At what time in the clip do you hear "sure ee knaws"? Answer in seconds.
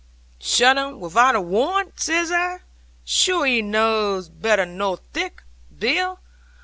3.03-4.29